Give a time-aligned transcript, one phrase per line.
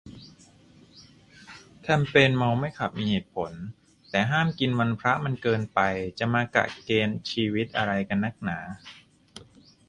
[1.81, 3.51] แคมเปญ เมาไม่ขับ มีเหตุผล
[4.09, 5.79] แต่ห้ามกินวันพระมันเกินไป
[6.19, 8.59] จะมากะเกณฑ์ชีวิตอะไรกันนักหนา